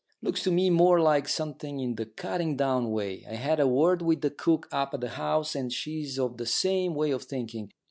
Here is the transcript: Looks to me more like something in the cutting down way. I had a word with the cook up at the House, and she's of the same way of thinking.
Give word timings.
Looks 0.23 0.41
to 0.45 0.51
me 0.51 0.71
more 0.71 0.99
like 0.99 1.27
something 1.27 1.79
in 1.79 1.93
the 1.93 2.07
cutting 2.07 2.57
down 2.57 2.89
way. 2.89 3.23
I 3.29 3.35
had 3.35 3.59
a 3.59 3.67
word 3.67 4.01
with 4.01 4.21
the 4.21 4.31
cook 4.31 4.67
up 4.71 4.95
at 4.95 5.01
the 5.01 5.09
House, 5.09 5.53
and 5.55 5.71
she's 5.71 6.17
of 6.17 6.37
the 6.37 6.47
same 6.47 6.95
way 6.95 7.11
of 7.11 7.21
thinking. 7.21 7.71